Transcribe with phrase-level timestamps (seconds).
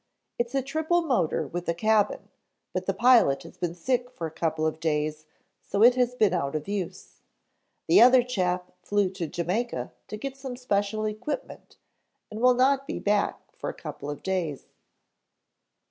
[0.39, 2.29] It's a triple motor with a cabin,
[2.73, 5.27] but the pilot has been sick for a couple of days
[5.61, 7.21] so it has been out of use.
[7.85, 11.77] The other chap flew to Jamaica to get some special equipment
[12.31, 14.65] and will not be back for a couple of days."